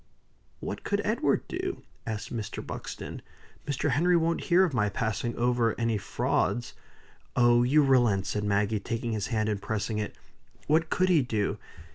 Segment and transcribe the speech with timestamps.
[0.61, 2.65] "What could Edward do?" asked Mr.
[2.65, 3.21] Buxton.
[3.67, 3.91] "Mr.
[3.91, 6.73] Henry won't hear of my passing over any frauds."
[7.35, 10.15] "Oh, you relent!" said Maggie, taking his hand, and pressing it.
[10.65, 11.59] "What could he do?